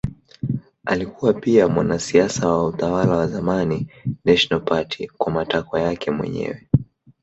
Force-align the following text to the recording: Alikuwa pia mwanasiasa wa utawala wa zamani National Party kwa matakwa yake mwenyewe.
Alikuwa 0.85 1.33
pia 1.33 1.67
mwanasiasa 1.67 2.47
wa 2.47 2.65
utawala 2.65 3.13
wa 3.15 3.27
zamani 3.27 3.87
National 4.25 4.65
Party 4.65 5.07
kwa 5.07 5.31
matakwa 5.33 5.81
yake 5.81 6.11
mwenyewe. 6.11 6.67